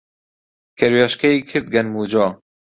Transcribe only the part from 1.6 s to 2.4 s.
گەنم و جۆ